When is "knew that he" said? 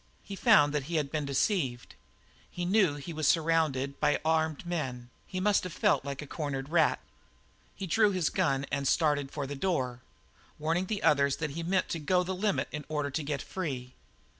2.65-3.13